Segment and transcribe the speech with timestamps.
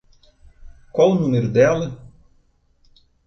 [0.91, 1.95] Qual o número dela?